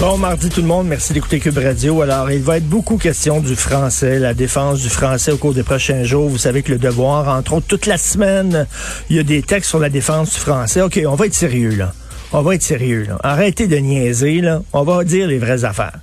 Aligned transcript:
Bon 0.00 0.18
mardi 0.18 0.48
tout 0.48 0.60
le 0.60 0.66
monde, 0.66 0.88
merci 0.88 1.12
d'écouter 1.12 1.38
Cube 1.38 1.56
Radio. 1.56 2.02
Alors, 2.02 2.30
il 2.30 2.42
va 2.42 2.56
être 2.56 2.68
beaucoup 2.68 2.96
question 2.96 3.40
du 3.40 3.54
français, 3.54 4.18
la 4.18 4.34
défense 4.34 4.80
du 4.80 4.88
français 4.88 5.30
au 5.30 5.36
cours 5.36 5.54
des 5.54 5.62
prochains 5.62 6.02
jours. 6.02 6.28
Vous 6.28 6.36
savez 6.36 6.62
que 6.62 6.72
le 6.72 6.78
devoir, 6.78 7.28
entre 7.28 7.54
autres, 7.54 7.66
toute 7.68 7.86
la 7.86 7.96
semaine, 7.96 8.66
il 9.08 9.16
y 9.16 9.18
a 9.20 9.22
des 9.22 9.42
textes 9.42 9.70
sur 9.70 9.78
la 9.78 9.88
défense 9.88 10.34
du 10.34 10.40
français. 10.40 10.82
OK, 10.82 11.00
on 11.06 11.14
va 11.14 11.26
être 11.26 11.34
sérieux, 11.34 11.76
là. 11.76 11.92
On 12.32 12.42
va 12.42 12.56
être 12.56 12.62
sérieux, 12.62 13.06
là. 13.08 13.18
Arrêtez 13.22 13.68
de 13.68 13.76
niaiser, 13.76 14.40
là. 14.40 14.62
On 14.72 14.82
va 14.82 15.04
dire 15.04 15.28
les 15.28 15.38
vraies 15.38 15.64
affaires. 15.64 16.00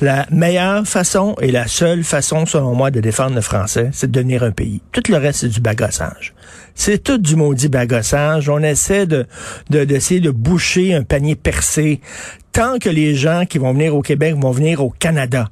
La 0.00 0.26
meilleure 0.30 0.86
façon 0.86 1.36
et 1.42 1.50
la 1.50 1.66
seule 1.66 2.04
façon, 2.04 2.46
selon 2.46 2.74
moi, 2.74 2.90
de 2.90 3.00
défendre 3.00 3.34
le 3.34 3.42
français, 3.42 3.90
c'est 3.92 4.10
de 4.10 4.12
devenir 4.12 4.42
un 4.42 4.50
pays. 4.50 4.80
Tout 4.92 5.02
le 5.10 5.16
reste, 5.18 5.40
c'est 5.40 5.48
du 5.48 5.60
bagassage. 5.60 6.32
C'est 6.74 7.02
tout 7.02 7.18
du 7.18 7.36
maudit 7.36 7.68
bagassage. 7.68 8.48
On 8.48 8.62
essaie 8.62 9.06
de, 9.06 9.26
de, 9.68 9.84
d'essayer 9.84 10.20
de 10.20 10.30
boucher 10.30 10.94
un 10.94 11.02
panier 11.02 11.36
percé. 11.36 12.00
Tant 12.52 12.78
que 12.78 12.88
les 12.88 13.14
gens 13.14 13.44
qui 13.46 13.58
vont 13.58 13.74
venir 13.74 13.94
au 13.94 14.00
Québec 14.00 14.34
vont 14.36 14.52
venir 14.52 14.82
au 14.82 14.88
Canada. 14.88 15.50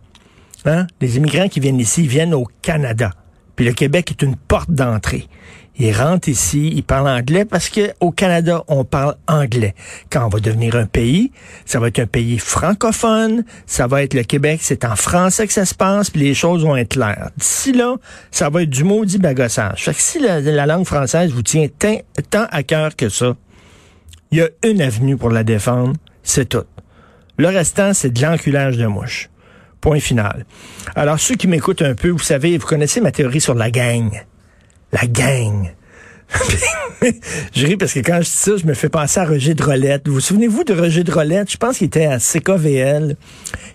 Hein? 0.65 0.87
Les 1.03 1.19
immigrants 1.19 1.49
qui 1.49 1.61
viennent 1.61 1.81
ici 1.81 2.07
viennent 2.07 2.35
au 2.35 2.47
Canada. 2.63 3.11
Puis 3.55 3.67
le 3.67 3.73
Québec 3.73 4.13
est 4.13 4.23
une 4.23 4.37
porte 4.37 4.71
d'entrée. 4.71 5.29
Ils 5.79 5.93
rentrent 5.93 6.29
ici, 6.29 6.73
ils 6.75 6.83
parlent 6.83 7.09
anglais 7.09 7.45
parce 7.45 7.69
que 7.69 7.93
au 8.01 8.11
Canada, 8.11 8.65
on 8.67 8.85
parle 8.85 9.17
anglais. 9.29 9.75
Quand 10.11 10.27
on 10.27 10.29
va 10.29 10.41
devenir 10.41 10.75
un 10.75 10.87
pays, 10.87 11.31
ça 11.65 11.79
va 11.79 11.89
être 11.89 12.01
un 12.01 12.07
pays 12.07 12.39
francophone, 12.39 13.45
ça 13.67 13.87
va 13.87 14.03
être 14.03 14.15
le 14.15 14.25
Québec, 14.25 14.61
c'est 14.63 14.85
en 14.85 14.97
français 14.97 15.47
que 15.47 15.53
ça 15.53 15.65
se 15.65 15.75
passe, 15.75 16.11
puis 16.11 16.21
les 16.21 16.35
choses 16.35 16.65
vont 16.65 16.77
être 16.77 16.95
claires. 16.95 17.31
D'ici 17.37 17.73
là, 17.73 17.97
ça 18.31 18.51
va 18.51 18.63
être 18.63 18.71
du 18.71 18.83
maudit 18.83 19.19
bagassage. 19.19 19.85
Fait 19.85 19.95
que 19.95 20.03
si 20.03 20.19
la, 20.19 20.41
la 20.41 20.67
langue 20.67 20.85
française 20.85 21.31
vous 21.33 21.43
tient 21.43 21.67
tant, 21.79 21.99
tant 22.31 22.47
à 22.51 22.63
cœur 22.65 22.97
que 22.97 23.09
ça, 23.09 23.37
il 24.31 24.39
y 24.39 24.43
a 24.43 24.49
une 24.65 24.83
avenue 24.83 25.17
pour 25.17 25.31
la 25.31 25.45
défendre, 25.45 25.95
c'est 26.23 26.49
tout. 26.49 26.65
Le 27.39 27.49
restant, 27.49 27.95
c'est 27.95 28.11
de 28.11 28.21
l'enculage 28.21 28.77
de 28.77 28.87
mouche. 28.87 29.31
Point 29.81 30.01
final. 30.01 30.45
Alors, 30.97 31.21
ceux 31.21 31.37
qui 31.37 31.47
m'écoutent 31.47 31.83
un 31.83 31.95
peu, 31.95 32.09
vous 32.09 32.19
savez, 32.19 32.59
vous 32.59 32.67
connaissez 32.67 33.01
ma 33.01 33.13
théorie 33.13 33.41
sur 33.41 33.55
la 33.55 33.71
gang. 33.71 34.11
La 34.93 35.07
gang. 35.07 35.71
je 37.55 37.67
ris 37.67 37.77
parce 37.77 37.93
que 37.93 38.01
quand 38.01 38.17
je 38.17 38.29
dis 38.29 38.31
ça, 38.31 38.57
je 38.57 38.67
me 38.67 38.75
fais 38.75 38.89
penser 38.89 39.21
à 39.21 39.25
Roger 39.25 39.55
Drolette. 39.55 40.07
Vous 40.09 40.15
vous 40.15 40.21
souvenez-vous 40.21 40.65
de 40.65 40.75
Roger 40.75 41.05
Drolette? 41.05 41.51
Je 41.51 41.57
pense 41.57 41.79
qu'il 41.79 41.87
était 41.87 42.07
à 42.07 42.19
CKVL. 42.19 43.17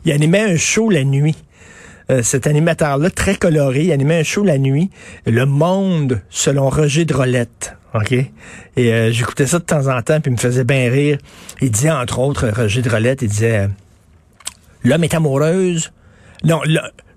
Il 0.05 0.11
animait 0.11 0.41
un 0.41 0.57
show 0.57 0.89
la 0.89 1.03
nuit. 1.03 1.35
Euh, 2.11 2.21
cet 2.21 2.47
animateur-là, 2.47 3.09
très 3.09 3.35
coloré, 3.35 3.85
il 3.85 3.91
animait 3.91 4.19
un 4.19 4.23
show 4.23 4.43
la 4.43 4.57
nuit. 4.57 4.89
Le 5.25 5.45
monde 5.45 6.21
selon 6.29 6.69
Roger 6.69 7.05
Drolette. 7.05 7.75
OK? 7.93 8.11
Et 8.11 8.93
euh, 8.93 9.11
j'écoutais 9.11 9.47
ça 9.47 9.59
de 9.59 9.63
temps 9.63 9.87
en 9.87 10.01
temps, 10.01 10.19
puis 10.19 10.31
il 10.31 10.33
me 10.33 10.39
faisait 10.39 10.63
bien 10.63 10.89
rire. 10.89 11.17
Il 11.61 11.71
disait, 11.71 11.91
entre 11.91 12.19
autres, 12.19 12.49
Roger 12.49 12.81
Drolette, 12.81 13.21
il 13.21 13.29
disait 13.29 13.69
L'homme 14.83 15.03
est 15.03 15.13
amoureuse. 15.13 15.91
Non, 16.43 16.61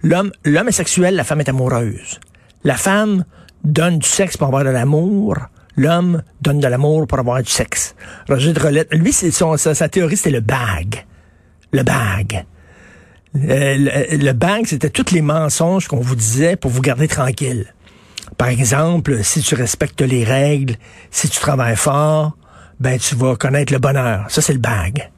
l'homme, 0.02 0.30
l'homme 0.44 0.68
est 0.68 0.72
sexuel, 0.72 1.16
la 1.16 1.24
femme 1.24 1.40
est 1.40 1.48
amoureuse. 1.48 2.20
La 2.62 2.76
femme 2.76 3.24
donne 3.64 3.98
du 3.98 4.08
sexe 4.08 4.36
pour 4.36 4.46
avoir 4.48 4.64
de 4.64 4.70
l'amour. 4.70 5.36
L'homme 5.76 6.22
donne 6.40 6.60
de 6.60 6.66
l'amour 6.68 7.06
pour 7.06 7.18
avoir 7.18 7.42
du 7.42 7.50
sexe. 7.50 7.94
Roger 8.28 8.52
Drolette, 8.52 8.88
lui, 8.92 9.12
c'est 9.12 9.30
son, 9.30 9.56
sa, 9.56 9.88
théorie, 9.88 10.16
c'était 10.16 10.30
le 10.30 10.40
bag. 10.40 11.04
Le 11.72 11.82
bag. 11.82 12.44
Euh, 13.36 13.76
le, 13.76 14.16
le 14.16 14.32
bag, 14.32 14.64
c'était 14.66 14.88
tous 14.88 15.12
les 15.12 15.20
mensonges 15.20 15.88
qu'on 15.88 16.00
vous 16.00 16.16
disait 16.16 16.56
pour 16.56 16.70
vous 16.70 16.80
garder 16.80 17.08
tranquille. 17.08 17.66
Par 18.38 18.48
exemple, 18.48 19.22
si 19.22 19.40
tu 19.42 19.54
respectes 19.54 20.00
les 20.00 20.24
règles, 20.24 20.76
si 21.10 21.28
tu 21.28 21.38
travailles 21.38 21.76
fort, 21.76 22.36
ben 22.80 22.98
tu 22.98 23.14
vas 23.14 23.36
connaître 23.36 23.72
le 23.72 23.78
bonheur. 23.78 24.24
Ça, 24.28 24.40
c'est 24.40 24.52
le 24.54 24.58
bag. 24.58 25.10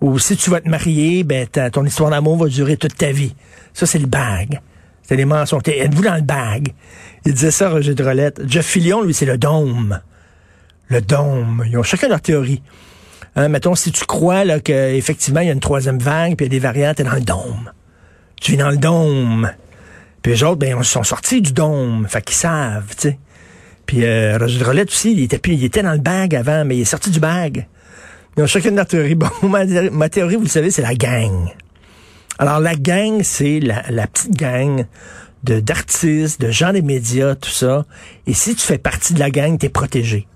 Ou 0.00 0.18
si 0.18 0.36
tu 0.36 0.50
vas 0.50 0.60
te 0.60 0.68
marier, 0.68 1.22
ben 1.24 1.46
ton 1.46 1.84
histoire 1.84 2.10
d'amour 2.10 2.36
va 2.38 2.48
durer 2.48 2.76
toute 2.76 2.96
ta 2.96 3.12
vie. 3.12 3.34
Ça, 3.72 3.86
c'est 3.86 3.98
le 3.98 4.06
bag. 4.06 4.60
C'est 5.02 5.16
les 5.16 5.24
mensonges. 5.24 5.62
T'es- 5.62 5.78
Êtes-vous 5.78 6.02
dans 6.02 6.14
le 6.14 6.22
bag? 6.22 6.72
Il 7.26 7.34
disait 7.34 7.50
ça, 7.50 7.70
Roger 7.70 7.94
Drolette. 7.94 8.40
Jeff 8.46 8.66
Fillion, 8.66 9.02
lui, 9.02 9.14
c'est 9.14 9.26
le 9.26 9.38
dôme. 9.38 10.00
Le 10.88 11.00
dôme. 11.00 11.64
Ils 11.66 11.76
ont 11.76 11.82
chacun 11.82 12.08
leur 12.08 12.20
théorie. 12.20 12.62
Hein, 13.36 13.48
mettons, 13.48 13.74
si 13.74 13.92
tu 13.92 14.04
crois 14.06 14.44
là, 14.44 14.60
qu'effectivement, 14.60 15.40
il 15.40 15.46
y 15.46 15.50
a 15.50 15.52
une 15.52 15.60
troisième 15.60 15.98
vague, 15.98 16.36
puis 16.36 16.46
il 16.46 16.52
y 16.52 16.56
a 16.56 16.56
des 16.56 16.58
variantes, 16.58 16.96
t'es 16.96 17.04
dans 17.04 17.14
le 17.14 17.20
dôme. 17.20 17.70
Tu 18.40 18.52
vis 18.52 18.56
dans 18.56 18.70
le 18.70 18.76
dôme. 18.76 19.50
Puis 20.22 20.32
les 20.32 20.42
autres, 20.42 20.56
ben, 20.56 20.76
ils 20.78 20.84
sont 20.84 21.02
sortis 21.02 21.40
du 21.40 21.52
dôme. 21.52 22.06
Fait 22.08 22.22
qu'ils 22.22 22.36
savent, 22.36 22.94
tu 22.96 23.08
sais. 23.08 23.18
Puis 23.86 24.04
euh, 24.04 24.38
Roger 24.38 24.58
Drolette 24.58 24.88
aussi, 24.88 25.12
il 25.12 25.22
était, 25.22 25.40
il 25.50 25.64
était 25.64 25.82
dans 25.82 25.92
le 25.92 25.98
bag 25.98 26.34
avant, 26.34 26.64
mais 26.64 26.76
il 26.76 26.80
est 26.82 26.84
sorti 26.84 27.10
du 27.10 27.20
bag. 27.20 27.66
Ils 28.36 28.42
ont 28.42 28.46
chacun 28.46 28.70
leur 28.70 28.86
théorie. 28.86 29.14
Bon, 29.14 29.28
ma, 29.42 29.64
ma 29.64 30.08
théorie, 30.08 30.36
vous 30.36 30.42
le 30.42 30.48
savez, 30.48 30.70
c'est 30.70 30.82
la 30.82 30.94
gang. 30.94 31.48
Alors, 32.38 32.60
la 32.60 32.74
gang, 32.74 33.22
c'est 33.22 33.60
la, 33.60 33.82
la 33.90 34.06
petite 34.06 34.36
gang 34.36 34.86
de 35.44 35.60
d'artistes, 35.60 36.40
de 36.40 36.50
gens 36.50 36.72
des 36.72 36.82
médias, 36.82 37.34
tout 37.34 37.50
ça. 37.50 37.84
Et 38.26 38.34
si 38.34 38.54
tu 38.54 38.66
fais 38.66 38.78
partie 38.78 39.14
de 39.14 39.18
la 39.18 39.30
gang, 39.30 39.58
t'es 39.58 39.68
protégé. 39.68 40.26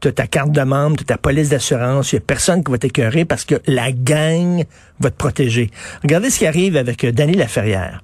Tu 0.00 0.08
as 0.08 0.12
ta 0.12 0.26
carte 0.26 0.52
de 0.52 0.62
membre, 0.62 0.96
tu 0.96 1.02
as 1.02 1.06
ta 1.06 1.18
police 1.18 1.48
d'assurance, 1.48 2.12
il 2.12 2.16
n'y 2.16 2.18
a 2.18 2.24
personne 2.26 2.62
qui 2.62 2.70
va 2.70 2.78
t'écœurer 2.78 3.24
parce 3.24 3.44
que 3.44 3.56
la 3.66 3.90
gang 3.90 4.64
va 5.00 5.10
te 5.10 5.16
protéger. 5.16 5.70
Regardez 6.02 6.30
ce 6.30 6.38
qui 6.38 6.46
arrive 6.46 6.76
avec 6.76 7.04
euh, 7.04 7.12
Danny 7.12 7.34
Laferrière. 7.34 8.02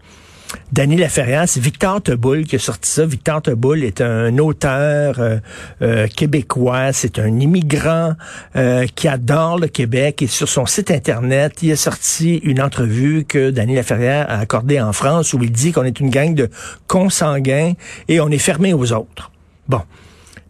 Danny 0.73 0.97
Laferrière, 0.97 1.49
c'est 1.49 1.61
Victor 1.61 2.03
Teboul 2.03 2.45
qui 2.45 2.57
a 2.57 2.59
sorti 2.59 2.91
ça. 2.91 3.07
Victor 3.07 3.43
Teboul 3.43 3.85
est 3.85 4.01
un 4.01 4.39
auteur 4.39 5.19
euh, 5.19 5.39
euh, 5.83 6.07
québécois, 6.09 6.93
c'est 6.93 7.19
un 7.19 7.39
immigrant 7.41 8.15
euh, 8.57 8.87
qui 8.95 9.09
adore 9.09 9.59
le 9.59 9.69
Québec 9.69 10.23
et 10.23 10.27
sur 10.27 10.49
son 10.49 10.67
site 10.67 10.91
internet, 10.91 11.63
il 11.63 11.73
a 11.73 11.77
sorti 11.77 12.37
une 12.39 12.61
entrevue 12.61 13.25
que 13.25 13.51
Danny 13.51 13.75
Laferrière 13.75 14.31
a 14.31 14.39
accordée 14.39 14.81
en 14.81 14.93
France 14.93 15.33
où 15.33 15.43
il 15.43 15.53
dit 15.53 15.73
qu'on 15.73 15.85
est 15.85 16.01
une 16.01 16.11
gang 16.11 16.35
de 16.35 16.51
consanguins 16.87 17.73
et 18.09 18.21
on 18.21 18.29
est 18.29 18.39
fermé 18.39 18.73
aux 18.73 18.93
autres. 18.93 19.31
Bon. 19.69 19.81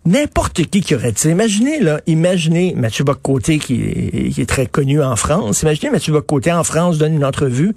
N'importe 0.07 0.65
qui 0.67 0.83
qui 0.83 0.95
aurait 0.95 1.13
dit, 1.13 1.29
imaginez 1.29 1.81
là, 1.81 2.01
imaginez 2.07 2.75
Mathieu 2.77 3.05
Bocoté 3.05 3.59
qui 3.59 4.35
est, 4.37 4.49
très 4.49 4.67
connu 4.67 5.03
en 5.03 5.17
France. 5.17 5.63
Imaginez 5.63 5.91
Mathieu 5.91 6.13
Bocoté 6.13 6.53
en 6.53 6.63
France 6.63 6.99
donne 6.99 7.15
une 7.15 7.25
entrevue, 7.25 7.73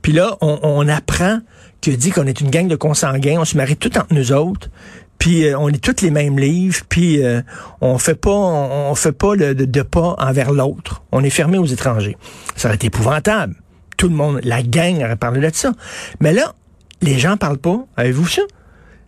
puis 0.00 0.12
là 0.12 0.36
on, 0.40 0.86
apprend 0.88 1.40
qu'il 1.80 1.96
dit 1.96 2.10
qu'on 2.12 2.26
est 2.28 2.40
une 2.40 2.50
gang 2.50 2.68
de 2.68 2.76
consanguins, 2.76 3.40
on 3.40 3.44
se 3.44 3.56
marie 3.56 3.76
tout 3.76 3.96
entre 3.98 4.14
nous 4.14 4.30
autres, 4.30 4.70
puis 5.18 5.46
euh, 5.46 5.58
on 5.58 5.66
lit 5.66 5.80
tous 5.80 6.00
les 6.02 6.12
mêmes 6.12 6.38
livres, 6.38 6.82
puis 6.88 7.24
euh, 7.24 7.42
on 7.80 7.98
fait 7.98 8.14
pas 8.14 8.30
on, 8.30 8.94
fait 8.94 9.12
pas 9.12 9.34
de, 9.34 9.52
de- 9.52 9.64
de 9.64 9.82
pas 9.82 10.14
envers 10.18 10.52
l'autre. 10.52 11.02
On 11.10 11.24
est 11.24 11.30
fermé 11.30 11.58
aux 11.58 11.66
étrangers. 11.66 12.16
Ça 12.54 12.68
aurait 12.68 12.76
été 12.76 12.86
épouvantable. 12.86 13.56
Tout 13.96 14.08
le 14.08 14.14
monde, 14.14 14.40
la 14.44 14.62
gang 14.62 14.98
aurait 15.02 15.16
parlé 15.16 15.40
de 15.40 15.54
ça. 15.54 15.72
Mais 16.20 16.32
là, 16.32 16.54
les 17.02 17.18
gens 17.18 17.36
parlent 17.36 17.58
pas. 17.58 17.84
Avez-vous 17.96 18.26
ça? 18.28 18.42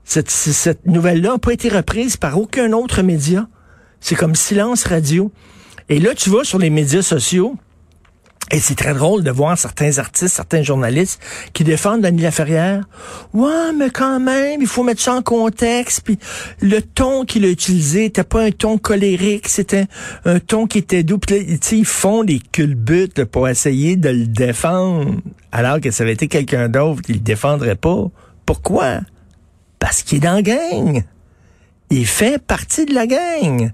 Cette, 0.08 0.30
cette 0.30 0.86
nouvelle-là 0.86 1.32
n'a 1.32 1.38
pas 1.38 1.52
été 1.52 1.68
reprise 1.68 2.16
par 2.16 2.38
aucun 2.40 2.72
autre 2.72 3.02
média. 3.02 3.48
C'est 4.00 4.14
comme 4.14 4.34
silence 4.34 4.84
radio. 4.84 5.32
Et 5.88 5.98
là, 5.98 6.14
tu 6.14 6.30
vas 6.30 6.44
sur 6.44 6.58
les 6.58 6.70
médias 6.70 7.02
sociaux, 7.02 7.56
Et 8.52 8.60
c'est 8.60 8.76
très 8.76 8.94
drôle 8.94 9.24
de 9.24 9.30
voir 9.32 9.58
certains 9.58 9.98
artistes, 9.98 10.36
certains 10.36 10.62
journalistes 10.62 11.20
qui 11.52 11.64
défendent 11.64 12.02
Dany 12.02 12.22
Laferrière. 12.22 12.84
Ouais, 13.34 13.72
mais 13.76 13.90
quand 13.90 14.20
même, 14.20 14.62
il 14.62 14.68
faut 14.68 14.84
mettre 14.84 15.00
ça 15.00 15.14
en 15.14 15.22
contexte. 15.22 16.02
Puis 16.02 16.16
le 16.60 16.80
ton 16.80 17.24
qu'il 17.24 17.44
a 17.44 17.48
utilisé 17.48 18.02
n'était 18.02 18.22
pas 18.22 18.42
un 18.44 18.52
ton 18.52 18.78
colérique, 18.78 19.48
c'était 19.48 19.86
un 20.24 20.38
ton 20.38 20.68
qui 20.68 20.78
était 20.78 21.02
doux. 21.02 21.18
Puis 21.18 21.58
ils 21.72 21.84
font 21.84 22.22
des 22.22 22.38
culbutes 22.38 23.24
pour 23.24 23.48
essayer 23.48 23.96
de 23.96 24.10
le 24.10 24.26
défendre, 24.28 25.16
alors 25.50 25.80
que 25.80 25.90
ça 25.90 26.04
avait 26.04 26.12
été 26.12 26.28
quelqu'un 26.28 26.68
d'autre, 26.68 27.02
il 27.08 27.16
le 27.16 27.20
défendrait 27.22 27.74
pas. 27.74 28.10
Pourquoi? 28.44 29.00
Parce 29.86 30.02
qu'il 30.02 30.18
est 30.18 30.20
dans 30.20 30.32
la 30.32 30.42
gang. 30.42 31.04
Il 31.90 32.06
fait 32.06 32.42
partie 32.42 32.86
de 32.86 32.92
la 32.92 33.06
gang. 33.06 33.70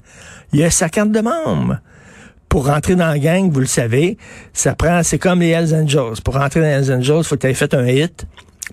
Il 0.53 0.63
a 0.63 0.71
sa 0.71 0.91
carte 0.91 1.11
de 1.11 1.21
membre 1.21 1.79
pour 2.51 2.67
rentrer 2.67 2.97
dans 2.97 3.07
la 3.07 3.19
gang, 3.19 3.51
vous 3.51 3.61
le 3.61 3.67
savez, 3.67 4.19
ça 4.53 4.75
prend, 4.75 5.03
c'est 5.03 5.19
comme 5.19 5.41
les 5.41 5.49
Hells 5.49 5.75
Angels. 5.75 6.21
Pour 6.23 6.35
rentrer 6.35 6.61
dans 6.61 6.67
les 6.67 6.73
Hells 6.73 6.93
Angels, 6.93 7.21
il 7.21 7.25
faut 7.25 7.37
que 7.37 7.41
tu 7.41 7.47
aies 7.47 7.55
fait 7.55 7.73
un 7.73 7.87
hit. 7.87 8.27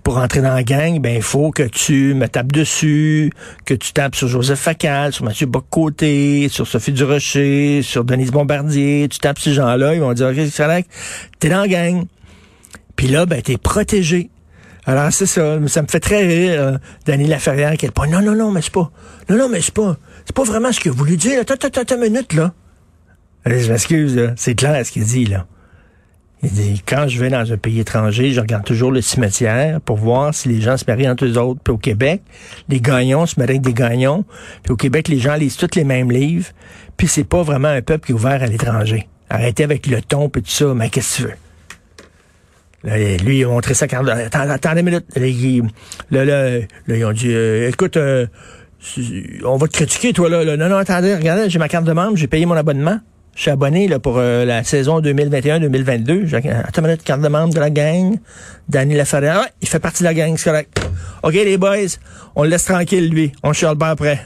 Pour 0.04 0.16
rentrer 0.16 0.42
dans 0.42 0.54
la 0.54 0.64
gang, 0.64 1.00
ben 1.00 1.16
il 1.16 1.22
faut 1.22 1.52
que 1.52 1.64
tu 1.64 2.14
me 2.14 2.28
tapes 2.28 2.52
dessus, 2.52 3.32
que 3.64 3.74
tu 3.74 3.94
tapes 3.94 4.16
sur 4.16 4.28
Joseph 4.28 4.60
Facal, 4.60 5.14
sur 5.14 5.24
Mathieu 5.24 5.46
Boccoté, 5.46 6.50
sur 6.50 6.68
Sophie 6.68 6.92
Durocher, 6.92 7.84
sur 7.84 8.04
Denise 8.04 8.32
Bombardier, 8.32 9.08
tu 9.10 9.20
tapes 9.20 9.40
ces 9.40 9.54
gens-là, 9.54 9.96
ils 9.96 10.02
vont 10.02 10.12
dire, 10.12 10.28
OK, 10.28 10.46
c'est 10.52 10.86
t'es 11.40 11.48
dans 11.48 11.62
la 11.62 11.68
gang. 11.70 12.04
Puis 12.98 13.08
là, 13.08 13.26
ben, 13.26 13.42
t'es 13.42 13.56
protégé. 13.56 14.30
Alors, 14.86 15.12
c'est 15.12 15.26
ça. 15.26 15.60
Ça 15.68 15.82
me 15.82 15.88
fait 15.88 16.00
très 16.00 16.26
rire, 16.26 16.62
euh, 16.62 16.78
Danny 17.06 17.28
Laferrière, 17.28 17.76
qui 17.78 17.86
est 17.86 17.92
pas, 17.92 18.08
non, 18.08 18.22
non, 18.22 18.36
non, 18.36 18.52
mais 18.52 18.62
c'est 18.62 18.74
pas, 18.74 18.92
non, 19.30 19.38
non, 19.38 19.50
mais 19.50 19.62
c'est 19.62 19.74
pas, 19.74 19.98
c'est 20.26 20.36
pas 20.36 20.44
vraiment 20.44 20.72
ce 20.72 20.80
qu'il 20.80 20.92
a 20.92 20.94
voulu 20.94 21.18
dire. 21.18 21.42
Attends, 21.42 21.56
attends, 21.56 21.82
attends 21.82 21.98
minute, 21.98 22.34
là. 22.34 22.54
Allez, 23.46 23.62
je 23.62 23.72
m'excuse, 23.72 24.34
c'est 24.36 24.56
clair 24.56 24.86
ce 24.86 24.92
qu'il 24.92 25.04
dit, 25.04 25.26
là. 25.26 25.46
Il 26.42 26.52
dit, 26.52 26.82
quand 26.86 27.08
je 27.10 27.20
vais 27.20 27.30
dans 27.30 27.52
un 27.52 27.58
pays 27.58 27.82
étranger, 27.82 28.32
je 28.32 28.40
regarde 28.40 28.64
toujours 28.64 28.92
le 28.92 29.02
cimetière 29.02 29.82
pour 29.82 29.98
voir 29.98 30.34
si 30.34 30.48
les 30.48 30.62
gens 30.62 30.78
se 30.78 30.86
marient 30.88 31.10
entre 31.10 31.26
eux 31.26 31.38
autres. 31.38 31.60
Puis 31.62 31.74
au 31.74 31.78
Québec, 31.78 32.22
les 32.70 32.80
gagnons 32.80 33.26
se 33.26 33.38
marient 33.38 33.58
avec 33.58 33.62
des 33.62 33.74
gagnons. 33.74 34.24
Puis 34.64 34.72
au 34.72 34.78
Québec, 34.78 35.10
les 35.10 35.20
gens 35.20 35.36
lisent 35.36 35.58
tous 35.58 35.76
les 35.76 35.84
mêmes 35.84 36.10
livres. 36.10 36.48
Puis 36.96 37.10
c'est 37.10 37.26
pas 37.26 37.44
vraiment 37.44 37.68
un 37.68 37.82
peuple 37.82 38.06
qui 38.06 38.12
est 38.14 38.16
ouvert 38.16 38.42
à 38.42 38.46
l'étranger. 38.46 39.10
Arrêtez 39.30 39.66
avec 39.66 39.86
le 39.86 40.02
ton 40.02 40.28
et 40.30 40.42
tout 40.42 40.44
ça, 40.46 40.74
mais 40.74 40.90
qu'est-ce 40.90 41.18
que 41.18 41.22
tu 41.24 41.28
veux? 41.28 41.49
Là, 42.84 42.98
lui, 43.18 43.40
il 43.40 43.44
a 43.44 43.48
montré 43.48 43.74
sa 43.74 43.88
carte. 43.88 44.08
Attends, 44.08 44.50
attendez 44.50 44.82
une 44.82 44.86
minute. 44.86 45.06
Là, 46.12 46.26
là, 46.26 46.60
ils 46.88 47.06
ont 47.06 47.12
dit, 47.12 47.34
euh, 47.34 47.70
écoute, 47.70 47.98
euh, 47.98 48.28
on 49.46 49.58
va 49.58 49.68
te 49.68 49.74
critiquer, 49.74 50.14
toi, 50.14 50.30
là. 50.30 50.56
Non, 50.56 50.70
non, 50.70 50.78
attendez, 50.78 51.16
regardez, 51.16 51.50
j'ai 51.50 51.60
ma 51.60 51.68
carte 51.68 51.86
de 51.86 51.94
membre, 51.94 52.16
j'ai 52.16 52.28
payé 52.28 52.46
mon 52.46 52.56
abonnement. 52.56 53.00
Je 53.36 53.44
suis 53.44 53.52
abonné 53.52 53.88
là, 53.88 54.00
pour 54.00 54.18
euh, 54.18 54.44
la 54.44 54.64
saison 54.64 55.00
2021-2022. 55.00 56.36
Attends 56.36 56.82
une 56.82 56.88
minute, 56.88 57.04
carte 57.04 57.22
de 57.22 57.28
membre 57.30 57.54
de 57.54 57.60
la 57.60 57.70
gang. 57.70 58.18
Danny 58.68 58.96
Laferrière. 58.96 59.40
Ouais, 59.40 59.48
il 59.62 59.68
fait 59.70 59.80
partie 59.80 60.04
de 60.04 60.08
la 60.10 60.14
gang, 60.14 60.36
c'est 60.36 60.50
correct. 60.50 60.78
OK, 61.24 61.34
les 61.34 61.58
boys, 61.58 61.78
on 62.36 62.44
le 62.44 62.50
laisse 62.50 62.66
tranquille, 62.66 63.10
lui. 63.10 63.32
On 63.44 63.54
chiale 63.54 63.78
pas 63.78 63.92
après. 63.92 64.20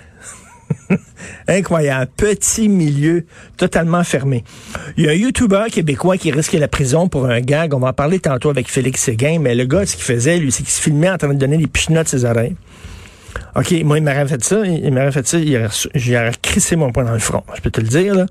Incroyable. 1.47 2.11
Petit 2.15 2.69
milieu 2.69 3.25
totalement 3.57 4.03
fermé. 4.03 4.43
Il 4.97 5.05
y 5.05 5.07
a 5.07 5.11
un 5.11 5.15
YouTuber 5.15 5.65
québécois 5.71 6.17
qui 6.17 6.31
risque 6.31 6.53
la 6.53 6.67
prison 6.67 7.07
pour 7.07 7.25
un 7.25 7.41
gag. 7.41 7.73
On 7.73 7.79
va 7.79 7.89
en 7.89 7.93
parler 7.93 8.19
tantôt 8.19 8.49
avec 8.49 8.69
Félix 8.69 9.01
Séguin, 9.01 9.39
mais 9.39 9.55
le 9.55 9.65
gars, 9.65 9.85
ce 9.85 9.95
qu'il 9.95 10.05
faisait, 10.05 10.37
lui, 10.37 10.51
c'est 10.51 10.63
qu'il 10.63 10.71
se 10.71 10.81
filmait 10.81 11.09
en 11.09 11.17
train 11.17 11.33
de 11.33 11.39
donner 11.39 11.57
des 11.57 11.67
pichenottes 11.67 12.07
à 12.07 12.09
ses 12.09 12.25
oreilles. 12.25 12.55
OK, 13.55 13.71
moi, 13.83 13.97
il 13.97 14.03
m'aurait 14.03 14.27
fait 14.27 14.43
ça, 14.43 14.65
il 14.65 14.91
m'aurait 14.91 15.11
fait 15.11 15.27
ça, 15.27 15.37
j'aurais 15.95 16.31
crissé 16.41 16.75
mon 16.75 16.91
poing 16.91 17.03
dans 17.03 17.13
le 17.13 17.19
front, 17.19 17.43
je 17.55 17.61
peux 17.61 17.71
te 17.71 17.81
le 17.81 17.87
dire, 17.87 18.15
là. 18.15 18.25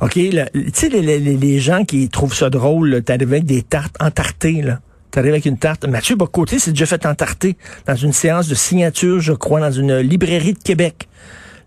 OK, 0.00 0.12
tu 0.14 0.42
sais, 0.72 0.88
les, 0.88 1.18
les, 1.18 1.58
gens 1.60 1.84
qui 1.84 2.08
trouvent 2.08 2.34
ça 2.34 2.50
drôle, 2.50 3.02
t'arrives 3.02 3.32
avec 3.32 3.44
des 3.44 3.62
tartes 3.62 3.96
entartées, 4.00 4.62
là. 4.62 4.80
T'arrives 5.10 5.32
avec 5.32 5.46
une 5.46 5.58
tarte. 5.58 5.86
Mathieu 5.86 6.14
Bocoté 6.14 6.60
s'est 6.60 6.70
déjà 6.70 6.86
fait 6.86 7.04
entarter 7.04 7.56
dans 7.86 7.96
une 7.96 8.12
séance 8.12 8.46
de 8.46 8.54
signature, 8.54 9.20
je 9.20 9.32
crois, 9.32 9.58
dans 9.58 9.72
une 9.72 9.98
librairie 9.98 10.52
de 10.52 10.62
Québec. 10.62 11.08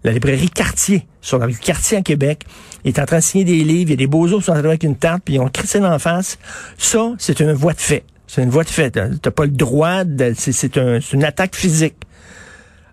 La 0.03 0.11
librairie 0.11 0.50
Cartier, 0.50 1.07
sur 1.21 1.38
la 1.38 1.45
rue 1.45 1.55
Cartier 1.55 1.97
à 1.97 2.01
Québec. 2.01 2.44
Est 2.83 3.00
en 3.00 3.05
train 3.05 3.19
de 3.19 3.23
signer 3.23 3.45
des 3.45 3.63
livres, 3.63 3.89
il 3.89 3.91
y 3.91 3.94
a 3.94 3.97
des 3.97 4.07
beaux 4.07 4.25
autres 4.27 4.39
qui 4.39 4.44
sont 4.45 4.51
arrivés 4.51 4.69
avec 4.69 4.83
une 4.83 4.97
tarte, 4.97 5.21
puis 5.23 5.35
ils 5.35 5.39
ont 5.39 5.47
crissé 5.47 5.79
d'en 5.79 5.97
face. 6.00 6.38
Ça, 6.77 7.13
c'est 7.17 7.39
une 7.39 7.53
voie 7.53 7.73
de 7.73 7.79
fait. 7.79 8.03
C'est 8.27 8.44
une 8.44 8.50
voie 8.50 8.63
de 8.63 8.69
fait. 8.69 8.91
T'as 8.91 9.31
pas 9.31 9.45
le 9.45 9.51
droit 9.51 10.03
de, 10.03 10.33
c'est 10.35 10.75
une 10.75 11.23
attaque 11.23 11.55
physique. 11.55 11.95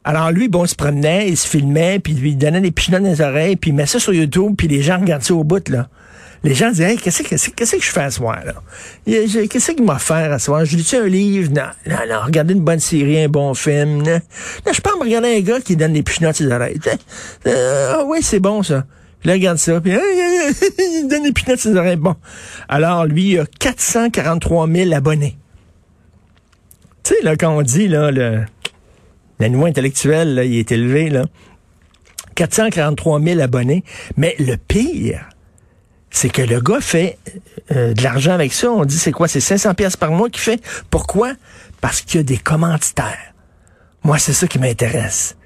Alors 0.05 0.31
lui, 0.31 0.49
bon, 0.49 0.65
il 0.65 0.69
se 0.69 0.75
promenait, 0.75 1.29
il 1.29 1.37
se 1.37 1.47
filmait, 1.47 1.99
puis 1.99 2.15
il 2.15 2.39
donnait 2.39 2.61
des 2.61 2.71
pichenottes 2.71 3.03
dans 3.03 3.11
les 3.11 3.21
oreilles, 3.21 3.57
puis 3.57 3.71
il 3.71 3.75
met 3.75 3.87
ça 3.87 3.99
sur 3.99 4.15
YouTube, 4.15 4.55
puis 4.57 4.69
les 4.69 4.83
gens 4.83 4.99
regardent 4.99 5.23
ça 5.23 5.35
au 5.35 5.45
bout, 5.45 5.69
là. 5.69 5.89
Les 6.43 6.55
gens 6.55 6.71
disaient, 6.71 6.93
hey, 6.93 6.97
qu'est-ce 6.97 7.23
que, 7.23 7.37
je 7.37 7.91
fais 7.91 8.01
à 8.01 8.11
soir, 8.11 8.39
là? 8.45 8.55
Qu'est-ce 9.05 9.73
qu'il 9.73 9.85
m'a 9.85 9.99
faire 9.99 10.33
à 10.33 10.39
soir? 10.39 10.65
Je 10.65 10.77
lis 10.77 10.95
un 10.95 11.07
livre? 11.07 11.53
Non, 11.53 11.69
non, 11.87 11.99
non, 12.09 12.21
regarder 12.25 12.55
une 12.55 12.63
bonne 12.63 12.81
série, 12.81 13.23
un 13.23 13.29
bon 13.29 13.53
film. 13.55 14.03
Non, 14.03 14.21
non 14.67 14.73
je 14.73 14.81
peux 14.81 14.91
me 14.99 15.05
regarder 15.05 15.37
un 15.37 15.41
gars 15.41 15.61
qui 15.61 15.77
donne 15.77 15.93
des 15.93 16.03
pichenottes 16.03 16.37
sur 16.37 16.47
les 16.47 16.53
oreilles. 16.53 16.81
Euh, 17.47 17.95
ah 17.95 18.05
oui, 18.07 18.19
c'est 18.23 18.41
bon, 18.41 18.63
ça. 18.63 18.85
Puis 19.21 19.29
là, 19.29 19.35
regarde 19.35 19.59
ça, 19.59 19.81
puis 19.83 19.93
il 20.79 21.09
donne 21.09 21.25
des 21.25 21.33
pichenottes 21.33 21.61
sur 21.61 21.71
les 21.71 21.77
oreilles. 21.77 21.97
Bon. 21.97 22.17
Alors, 22.69 23.05
lui, 23.05 23.33
il 23.33 23.41
a 23.41 23.47
443 23.59 24.67
000 24.67 24.93
abonnés. 24.95 25.37
Tu 27.03 27.15
sais, 27.15 27.23
là, 27.23 27.37
quand 27.37 27.51
on 27.51 27.63
dit, 27.63 27.89
là, 27.89 28.11
le 28.11 28.45
le 29.41 29.49
niveau 29.49 29.65
intellectuel, 29.65 30.35
là, 30.35 30.45
il 30.45 30.59
est 30.59 30.71
élevé, 30.71 31.09
là. 31.09 31.25
443 32.35 33.21
000 33.21 33.41
abonnés. 33.41 33.85
Mais 34.19 34.37
le 34.39 34.57
pire, 34.57 35.30
c'est 36.11 36.29
que 36.29 36.43
le 36.43 36.61
gars 36.61 36.81
fait 36.81 37.19
euh, 37.73 37.95
de 37.95 38.03
l'argent 38.03 38.33
avec 38.33 38.53
ça. 38.53 38.71
On 38.71 38.85
dit, 38.85 38.99
c'est 38.99 39.12
quoi? 39.12 39.29
C'est 39.29 39.41
500 39.41 39.75
pièces 39.75 39.97
par 39.97 40.11
mois 40.11 40.29
qu'il 40.29 40.41
fait. 40.41 40.61
Pourquoi? 40.91 41.33
Parce 41.81 42.01
qu'il 42.03 42.19
y 42.19 42.21
a 42.21 42.25
des 42.25 42.39
commanditaires. 42.39 43.35
Moi, 44.03 44.19
c'est 44.19 44.33
ça 44.33 44.47
qui 44.47 44.59
m'intéresse. 44.59 45.37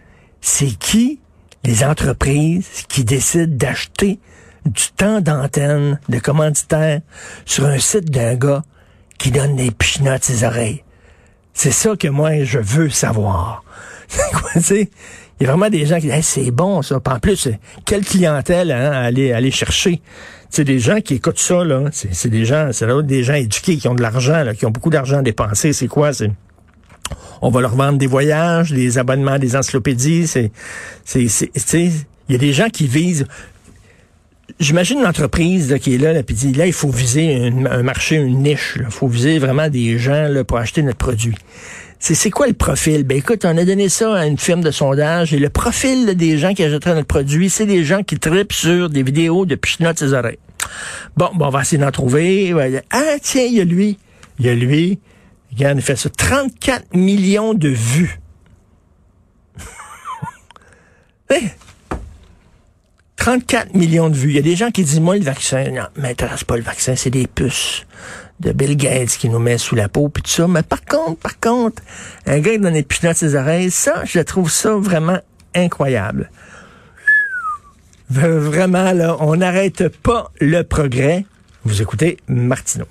C'est 0.40 0.78
qui? 0.78 1.20
Les 1.64 1.82
entreprises 1.82 2.84
qui 2.88 3.04
décident 3.04 3.54
d'acheter 3.56 4.18
du 4.66 4.84
temps 4.96 5.20
d'antenne 5.20 5.98
de 6.08 6.18
commanditaires 6.18 7.00
sur 7.46 7.66
un 7.66 7.78
site 7.78 8.10
d'un 8.10 8.34
gars 8.34 8.62
qui 9.18 9.30
donne 9.30 9.56
des 9.56 9.70
pichinottes 9.70 10.22
à 10.22 10.26
ses 10.26 10.44
oreilles. 10.44 10.84
C'est 11.54 11.70
ça 11.70 11.96
que 11.96 12.08
moi, 12.08 12.42
je 12.44 12.58
veux 12.58 12.90
savoir. 12.90 13.64
il 14.70 14.88
y 15.40 15.44
a 15.44 15.46
vraiment 15.46 15.70
des 15.70 15.86
gens 15.86 15.98
qui 16.00 16.10
disent 16.10 16.26
c'est 16.26 16.50
bon 16.50 16.82
ça. 16.82 17.00
En 17.04 17.18
plus, 17.18 17.48
quelle 17.84 18.04
clientèle 18.04 18.70
hein, 18.72 18.92
aller, 18.92 19.32
aller 19.32 19.50
chercher. 19.50 20.02
C'est 20.54 20.62
des 20.62 20.78
gens 20.78 21.00
qui 21.00 21.14
écoutent 21.14 21.40
ça, 21.40 21.64
là. 21.64 21.86
C'est 21.90 22.28
des 22.28 22.44
gens, 22.44 22.68
c'est 22.70 22.86
des 23.02 23.24
gens 23.24 23.34
éduqués 23.34 23.76
qui 23.76 23.88
ont 23.88 23.94
de 23.96 24.02
l'argent, 24.02 24.44
qui 24.56 24.64
ont 24.64 24.70
beaucoup 24.70 24.88
d'argent 24.88 25.18
à 25.18 25.22
dépenser. 25.22 25.72
C'est 25.72 25.88
quoi? 25.88 26.12
C'est 26.12 26.30
on 27.42 27.50
va 27.50 27.60
leur 27.60 27.74
vendre 27.74 27.98
des 27.98 28.06
voyages, 28.06 28.70
des 28.70 28.96
abonnements, 28.96 29.40
des 29.40 29.56
encyclopédies. 29.56 30.28
C'est, 30.28 30.52
c'est, 31.04 31.24
il 31.64 31.92
y 32.28 32.36
a 32.36 32.38
des 32.38 32.52
gens 32.52 32.68
qui 32.68 32.86
visent. 32.86 33.26
J'imagine 34.60 35.00
une 35.00 35.08
entreprise 35.08 35.76
qui 35.82 35.96
est 35.96 35.98
là, 35.98 36.12
là 36.12 36.22
puis 36.22 36.36
dit 36.36 36.52
là 36.52 36.66
il 36.68 36.72
faut 36.72 36.88
viser 36.88 37.50
un 37.68 37.82
marché, 37.82 38.14
une 38.14 38.44
niche. 38.44 38.78
Il 38.78 38.92
faut 38.92 39.08
viser 39.08 39.40
vraiment 39.40 39.68
des 39.68 39.98
gens 39.98 40.28
là, 40.28 40.44
pour 40.44 40.58
acheter 40.58 40.82
notre 40.82 40.98
produit. 40.98 41.34
C'est 42.12 42.30
quoi 42.30 42.46
le 42.46 42.52
profil? 42.52 43.02
Ben 43.04 43.16
écoute, 43.16 43.46
on 43.46 43.56
a 43.56 43.64
donné 43.64 43.88
ça 43.88 44.14
à 44.14 44.26
une 44.26 44.36
firme 44.36 44.60
de 44.60 44.70
sondage 44.70 45.32
et 45.32 45.38
le 45.38 45.48
profil 45.48 46.14
des 46.14 46.36
gens 46.36 46.52
qui 46.52 46.62
achèteraient 46.62 46.94
notre 46.94 47.06
produit, 47.06 47.48
c'est 47.48 47.64
des 47.64 47.82
gens 47.82 48.02
qui 48.02 48.18
tripent 48.18 48.52
sur 48.52 48.90
des 48.90 49.02
vidéos 49.02 49.46
de 49.46 49.54
pichenottes 49.54 50.00
ses 50.00 50.12
oreilles. 50.12 50.36
Bon, 51.16 51.30
bon, 51.32 51.46
on 51.46 51.48
va 51.48 51.62
essayer 51.62 51.78
d'en 51.78 51.90
trouver. 51.90 52.54
Ah 52.90 53.14
tiens, 53.22 53.44
il 53.44 53.54
y 53.54 53.60
a 53.62 53.64
lui. 53.64 53.96
Il 54.38 54.44
y 54.44 54.50
a 54.50 54.54
lui. 54.54 54.98
Regarde, 55.50 55.78
il 55.78 55.82
fait 55.82 55.96
ça. 55.96 56.10
34 56.10 56.94
millions 56.94 57.54
de 57.54 57.70
vues. 57.70 58.20
34 63.16 63.72
millions 63.72 64.10
de 64.10 64.16
vues. 64.16 64.28
Il 64.28 64.36
y 64.36 64.40
a 64.40 64.42
des 64.42 64.56
gens 64.56 64.70
qui 64.70 64.84
disent, 64.84 65.00
moi, 65.00 65.16
le 65.16 65.24
vaccin, 65.24 65.70
non, 65.70 65.86
m'intéresse 65.96 66.44
pas 66.44 66.58
le 66.58 66.62
vaccin, 66.62 66.96
c'est 66.96 67.08
des 67.08 67.26
puces 67.26 67.86
de 68.40 68.52
Bill 68.52 68.76
Gates 68.76 69.16
qui 69.16 69.28
nous 69.28 69.38
met 69.38 69.58
sous 69.58 69.74
la 69.74 69.88
peau, 69.88 70.08
puis 70.08 70.22
tout 70.22 70.30
ça. 70.30 70.48
Mais 70.48 70.62
par 70.62 70.84
contre, 70.84 71.20
par 71.20 71.38
contre, 71.38 71.82
un 72.26 72.38
gars 72.40 72.52
qui 72.52 72.58
donne 72.58 72.74
des 72.74 72.82
pichenottes 72.82 73.16
ses 73.16 73.34
oreilles, 73.34 73.70
ça, 73.70 74.02
je 74.04 74.20
trouve 74.20 74.50
ça 74.50 74.74
vraiment 74.74 75.18
incroyable. 75.54 76.30
Vraiment, 78.10 78.92
là, 78.92 79.16
on 79.20 79.36
n'arrête 79.36 79.88
pas 79.88 80.30
le 80.40 80.62
progrès. 80.62 81.24
Vous 81.64 81.80
écoutez 81.80 82.18
Martineau. 82.28 82.86